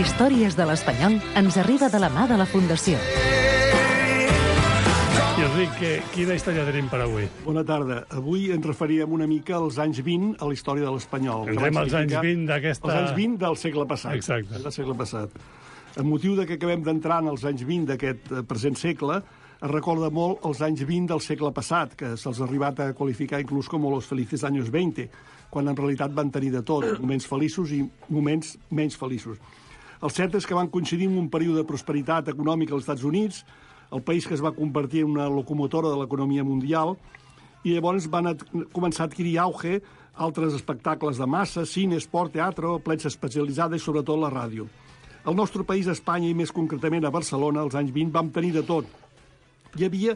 [0.00, 2.96] Històries de l'Espanyol ens arriba de la mà de la Fundació.
[5.40, 7.26] I Enric, que, quina història tenim per avui?
[7.44, 8.02] Bona tarda.
[8.16, 11.48] Avui ens referíem una mica als anys 20 a la història de l'Espanyol.
[11.52, 14.14] Entrem als anys significar- 20 d'aquesta- Els anys 20 del segle passat.
[14.14, 14.58] Exacte.
[14.62, 15.30] Del segle passat.
[15.96, 19.22] En motiu de que acabem d'entrar en els anys 20 d'aquest eh, present segle,
[19.62, 23.40] es recorda molt els anys 20 del segle passat, que se'ls ha arribat a qualificar
[23.40, 25.10] inclús com los felices años 20,
[25.50, 29.36] quan en realitat van tenir de tot, moments feliços i moments menys feliços.
[30.00, 33.42] El cert és que van coincidir en un període de prosperitat econòmica als Estats Units,
[33.92, 36.94] el país que es va convertir en una locomotora de l'economia mundial,
[37.68, 39.82] i llavors van ad començar a adquirir auge
[40.16, 44.70] altres espectacles de massa, cine, esport, teatre, plets especialitzada i sobretot la ràdio.
[45.28, 48.54] Al nostre país, a Espanya, i més concretament a Barcelona, als anys 20, vam tenir
[48.56, 48.88] de tot.
[49.76, 50.14] Hi havia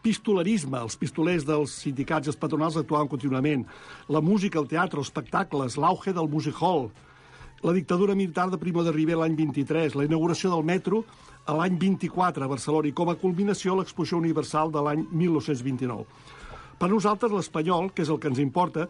[0.00, 3.66] pistolerisme, els pistolers dels sindicats i els patronals actuaven contínuament,
[4.08, 6.88] la música, el teatre, els espectacles, l'auge del music hall,
[7.62, 11.02] la dictadura militar de Primo de Rivera l'any 23, la inauguració del metro
[11.44, 16.04] a l'any 24 a Barcelona i com a culminació l'exposició universal de l'any 1929.
[16.78, 18.86] Per nosaltres, l'espanyol, que és el que ens importa,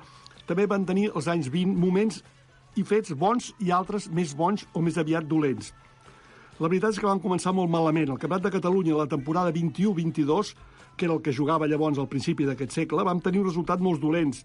[0.47, 2.21] també van tenir els anys 20 moments
[2.77, 5.73] i fets bons i altres més bons o més aviat dolents.
[6.59, 8.11] La veritat és que van començar molt malament.
[8.11, 10.53] El Campionat de Catalunya, la temporada 21-22,
[10.99, 14.03] que era el que jugava llavors al principi d'aquest segle, vam tenir un resultat molt
[14.03, 14.45] dolents,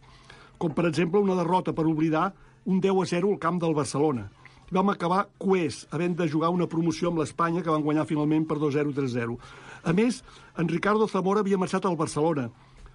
[0.62, 2.30] com per exemple una derrota per oblidar
[2.66, 4.30] un 10 a 0 al camp del Barcelona.
[4.72, 8.46] I vam acabar coers, havent de jugar una promoció amb l'Espanya, que van guanyar finalment
[8.48, 9.38] per 2-0 3-0.
[9.84, 10.24] A més,
[10.58, 12.50] en Ricardo Zamora havia marxat al Barcelona.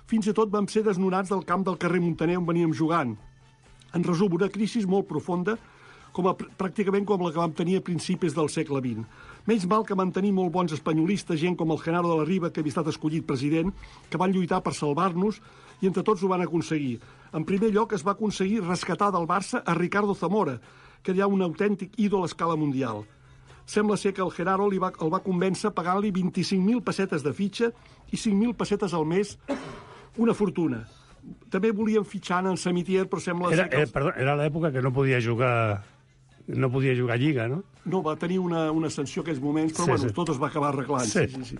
[0.08, 3.16] Fins i tot vam ser desnonats del camp del carrer Montaner on veníem jugant.
[3.94, 5.58] En resum, una crisi molt profunda,
[6.12, 9.04] com a, pr- pràcticament com la que vam tenir a principis del segle XX.
[9.48, 12.50] Menys mal que van tenir molt bons espanyolistes, gent com el Genaro de la Riba,
[12.52, 13.70] que havia estat escollit president,
[14.10, 15.38] que van lluitar per salvar-nos
[15.80, 16.98] i entre tots ho van aconseguir.
[17.32, 20.58] En primer lloc, es va aconseguir rescatar del Barça a Ricardo Zamora,
[21.02, 23.04] que era un autèntic ídol a escala mundial.
[23.68, 27.68] Sembla ser que el Genaro li va, el va convèncer pagant-li 25.000 pessetes de fitxa
[28.10, 29.36] i 5.000 pessetes al mes,
[30.16, 30.86] una fortuna.
[31.52, 33.76] També volien fitxar en Samitier, però sembla Era, que...
[33.76, 35.84] era, els- perdó, era l'època que no podia jugar
[36.48, 37.62] no podia jugar a Lliga, no?
[37.84, 40.14] No, va tenir una, una sanció aquells moments, però Sí, bueno, sí.
[40.16, 41.04] tot es va acabar arreglant.
[41.08, 41.26] Sí.
[41.28, 41.34] Sí.
[41.44, 41.58] Sí, sí,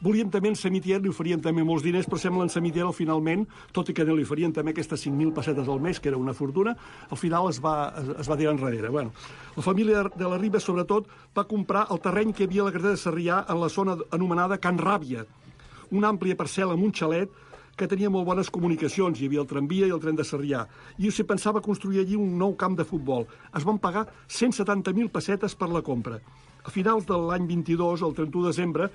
[0.00, 3.42] Volíem també en Samitier, li oferien també molts diners, però sembla en Samitier, al finalment,
[3.76, 6.72] tot i que li oferien també aquestes 5.000 pessetes al mes, que era una fortuna,
[7.10, 8.88] al final es va, es, es va tirar enrere.
[8.88, 9.12] Bueno,
[9.56, 12.94] la família de la Riba, sobretot, va comprar el terreny que havia a la carretera
[12.96, 15.26] de Sarrià en la zona anomenada Can Ràbia,
[15.90, 17.28] una àmplia parcel·la amb un xalet
[17.80, 19.16] que tenia molt bones comunicacions.
[19.16, 20.66] Hi havia el tramvia i el tren de Sarrià.
[21.00, 23.24] I s'hi pensava construir allí un nou camp de futbol.
[23.56, 26.18] Es van pagar 170.000 pessetes per la compra.
[26.60, 28.90] A finals de l'any 22, el 31 de desembre,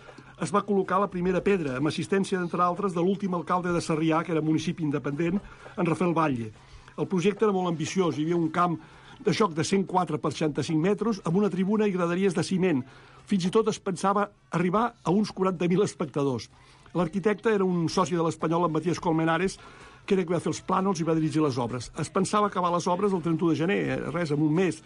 [0.45, 4.21] es va col·locar la primera pedra, amb assistència, entre altres, de l'últim alcalde de Sarrià,
[4.21, 5.41] que era municipi independent,
[5.73, 6.51] en Rafael Batlle.
[6.95, 8.19] El projecte era molt ambiciós.
[8.19, 8.77] Hi havia un camp
[9.25, 12.85] de joc de 104 per 65 metres, amb una tribuna i graderies de ciment.
[13.25, 16.51] Fins i tot es pensava arribar a uns 40.000 espectadors.
[16.95, 19.57] L'arquitecte era un soci de l'Espanyol, en Matías Colmenares,
[20.05, 21.89] que era que va fer els plànols i va dirigir les obres.
[21.99, 24.79] Es pensava acabar les obres el 31 de gener, eh, res, en un mes,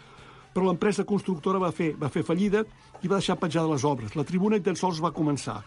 [0.54, 2.64] però l'empresa constructora va fer, va fer fallida
[3.02, 4.16] i va deixar petjades les obres.
[4.18, 5.60] La tribuna ni tan sols va començar.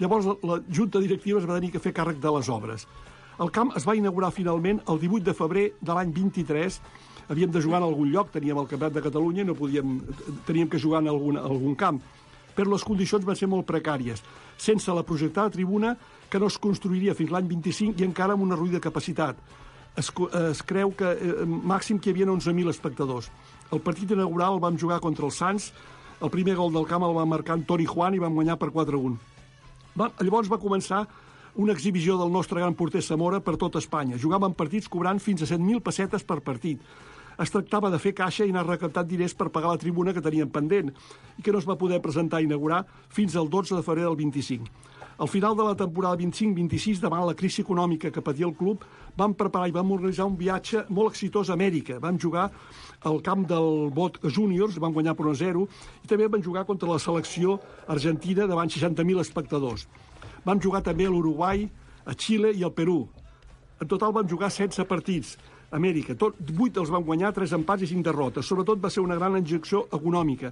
[0.00, 2.86] Llavors la, la junta directiva es va tenir que fer càrrec de les obres.
[3.40, 6.80] El camp es va inaugurar finalment el 18 de febrer de l'any 23.
[7.30, 10.00] Havíem de jugar en algun lloc, teníem el Campionat de Catalunya, no podíem,
[10.48, 12.00] teníem que jugar en algun, algun camp.
[12.60, 14.20] Però les condicions van ser molt precàries,
[14.60, 15.94] sense la projectada tribuna
[16.28, 19.38] que no es construiria fins l'any 25 i encara amb una reduïda capacitat.
[19.96, 20.10] Es,
[20.40, 23.30] es creu que eh, màxim que hi havia 11.000 espectadors.
[23.72, 25.70] El partit inaugural el vam jugar contra els Sants,
[26.20, 29.16] el primer gol del camp el va marcar Toni Juan i vam guanyar per 4-1.
[29.96, 31.06] Va, llavors va començar
[31.56, 34.20] una exhibició del nostre gran porter Zamora per tot Espanya.
[34.20, 36.84] Jugàvem partits cobrant fins a 7.000 pessetes per partit.
[37.40, 40.50] Es tractava de fer caixa i anar recaptant diners per pagar la tribuna que teníem
[40.52, 40.90] pendent
[41.38, 44.18] i que no es va poder presentar i inaugurar fins al 12 de febrer del
[44.18, 44.68] 25.
[45.20, 48.84] Al final de la temporada 25-26, davant la crisi econòmica que patia el club,
[49.16, 51.98] vam preparar i vam organitzar un viatge molt exitós a Amèrica.
[52.00, 52.46] Vam jugar
[53.04, 55.66] al camp del Bot Júniors, vam guanyar per 1-0,
[56.04, 57.58] i també vam jugar contra la selecció
[57.88, 59.86] argentina davant 60.000 espectadors.
[60.44, 61.68] Vam jugar també a l'Uruguai,
[62.04, 63.02] a Xile i al Perú.
[63.80, 65.36] En total vam jugar 16 partits
[65.70, 66.16] Amèrica.
[66.18, 68.46] Tot, 8 els vam guanyar, 3 empats i 5 derrotes.
[68.46, 70.50] Sobretot va ser una gran injecció econòmica.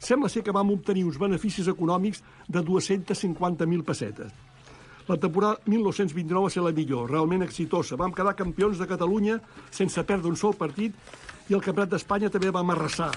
[0.00, 4.32] Sembla ser que vam obtenir uns beneficis econòmics de 250.000 pessetes.
[5.04, 7.98] La temporada 1929 va ser la millor, realment exitosa.
[8.00, 9.36] Vam quedar campions de Catalunya
[9.70, 10.96] sense perdre un sol partit
[11.50, 13.10] i el Campionat d'Espanya també vam arrasar,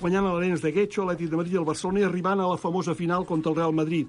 [0.00, 2.56] guanyant a l'Arenas de Guecho, l'Atlètic de Madrid i el Barcelona i arribant a la
[2.56, 4.08] famosa final contra el Real Madrid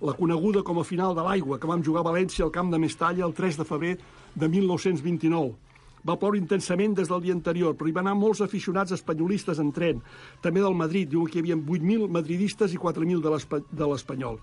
[0.00, 2.78] la coneguda com a final de l'aigua, que vam jugar a València al camp de
[2.78, 3.96] Mestalla el 3 de febrer
[4.34, 5.56] de 1929.
[6.06, 9.72] Va ploure intensament des del dia anterior, però hi van anar molts aficionats espanyolistes en
[9.72, 10.02] tren,
[10.42, 11.10] també del Madrid.
[11.10, 14.38] Diuen que hi havia 8.000 madridistes i 4.000 de l'Espanyol.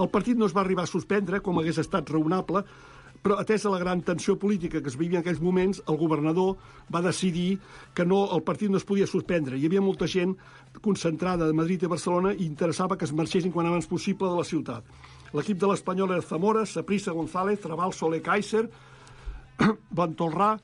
[0.00, 2.64] El partit no es va arribar a suspendre, com hagués estat raonable,
[3.20, 6.56] però atesa la gran tensió política que es vivia en aquells moments, el governador
[6.92, 7.58] va decidir
[7.94, 9.58] que no, el partit no es podia suspendre.
[9.58, 10.36] Hi havia molta gent
[10.80, 14.46] concentrada de Madrid i Barcelona i interessava que es marxessin quan abans possible de la
[14.48, 14.86] ciutat.
[15.36, 18.64] L'equip de l'Espanyol era Zamora, Saprissa González, Trabal, Soler, Kaiser,
[20.00, 20.54] Ventolrà,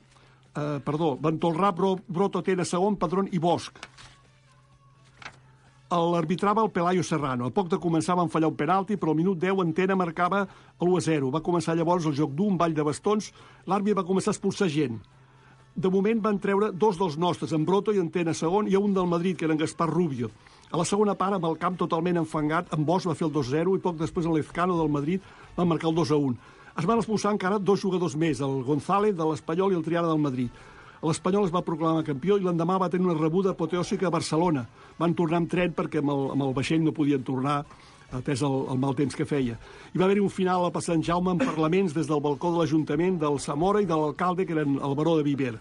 [0.55, 3.73] eh, perdó, Ventolrà, Bro, Broto, Tena, Segon, Padrón i Bosch.
[5.87, 7.47] L'arbitrava el Pelayo Serrano.
[7.47, 10.41] A poc de començar van fallar un penalti, però al minut 10 Antena marcava
[10.81, 11.29] l'1-0.
[11.31, 13.31] Va començar llavors el joc d'un ball de bastons.
[13.71, 14.99] L'àrbit va començar a expulsar gent.
[15.77, 19.07] De moment van treure dos dels nostres, en Broto i Antena segon, i un del
[19.07, 20.31] Madrid, que era en Gaspar Rubio.
[20.71, 23.77] A la segona part, amb el camp totalment enfangat, en Bosch va fer el 2-0
[23.77, 25.23] i poc després l'Ezcano del Madrid
[25.55, 26.35] va marcar el 2-1.
[26.77, 30.19] Es van expulsar encara dos jugadors més, el González de l'Espanyol i el Triana del
[30.21, 30.59] Madrid.
[31.01, 34.67] L'Espanyol es va proclamar campió i l'endemà va tenir una rebuda apoteòsica a Barcelona.
[34.99, 37.63] Van tornar amb tren perquè amb el, amb el vaixell no podien tornar
[38.13, 39.57] atès el, el mal temps que feia.
[39.89, 43.17] Hi va haver un final a Sant Jaume en parlaments des del balcó de l'Ajuntament,
[43.25, 45.55] del Zamora i de l'alcalde, que eren el baró de Viver.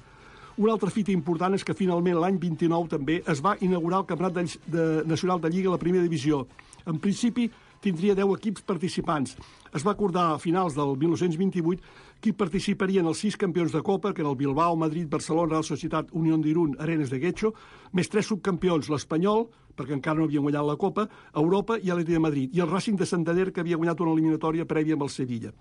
[0.56, 4.36] Una altra fita important és que finalment l'any 29 també es va inaugurar el Campionat
[4.36, 6.44] de, de, Nacional de Lliga a la primera divisió.
[6.84, 7.48] En principi
[7.86, 9.36] tindria 10 equips participants.
[9.70, 14.24] Es va acordar a finals del 1928 qui participarien els sis campions de Copa, que
[14.24, 17.52] eren el Bilbao, Madrid, Barcelona, Real Societat, Unió d'Irún, Arenes de Guecho,
[17.92, 19.46] més tres subcampions, l'Espanyol,
[19.76, 21.06] perquè encara no havien guanyat la Copa,
[21.36, 24.66] Europa i l'Atleti de Madrid, i el Racing de Santander, que havia guanyat una eliminatòria
[24.66, 25.52] prèvia amb el Sevilla.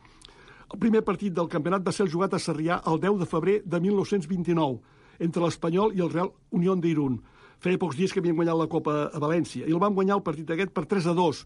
[0.72, 3.60] El primer partit del campionat va ser el jugat a Sarrià el 10 de febrer
[3.66, 4.80] de 1929,
[5.20, 7.20] entre l'Espanyol i el Real Unió d'Irún.
[7.62, 10.26] Feia pocs dies que havien guanyat la Copa a València, i el van guanyar el
[10.26, 11.46] partit aquest per 3 a 2.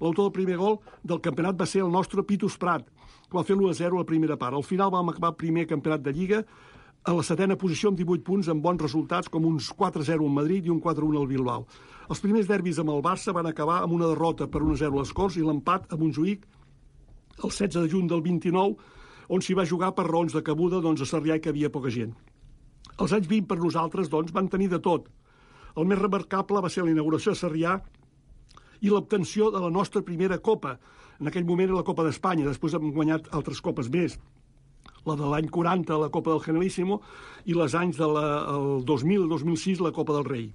[0.00, 2.86] L'autor del primer gol del campionat va ser el nostre Pitus Prat,
[3.28, 4.56] que va fer l'1-0 a la primera part.
[4.56, 6.44] Al final vam acabar primer campionat de Lliga
[7.04, 10.66] a la setena posició amb 18 punts, amb bons resultats, com uns 4-0 al Madrid
[10.66, 11.66] i un 4-1 al Bilbao.
[12.08, 15.12] Els primers derbis amb el Barça van acabar amb una derrota per 1-0 a les
[15.16, 16.48] Corts i l'empat amb un Juïc
[17.44, 18.76] el 16 de juny del 29,
[19.30, 22.12] on s'hi va jugar per raons de cabuda doncs, a Sarrià que havia poca gent.
[23.00, 25.08] Els anys 20 per nosaltres doncs, van tenir de tot.
[25.76, 27.78] El més remarcable va ser la inauguració a Sarrià
[28.80, 30.76] i l'obtenció de la nostra primera Copa.
[31.20, 34.16] En aquell moment era la Copa d'Espanya, després hem guanyat altres copes més.
[35.06, 37.00] La de l'any 40, la Copa del Generalíssimo,
[37.44, 38.28] i les anys del de
[38.88, 40.48] 2000-2006, la Copa del Rei.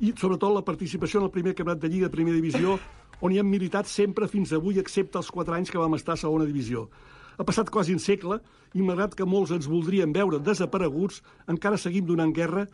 [0.00, 2.78] I, sobretot, la participació en el primer campionat de Lliga de Primera Divisió,
[3.24, 6.20] on hi hem militat sempre fins avui, excepte els quatre anys que vam estar a
[6.20, 6.86] segona divisió.
[7.38, 8.40] Ha passat quasi un segle
[8.74, 12.66] i malgrat que molts ens voldrien veure desapareguts, encara seguim donant guerra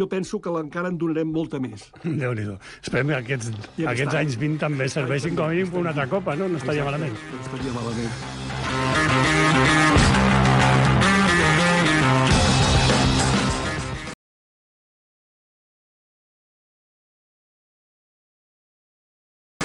[0.00, 1.88] jo penso que encara en donarem molta més.
[2.22, 2.48] déu nhi
[2.80, 6.38] Esperem que aquests, aquests anys 20 també serveixin com a mínim per una altra copa,
[6.40, 6.48] no?
[6.48, 7.18] No estaria malament.
[7.34, 8.39] No estaria malament.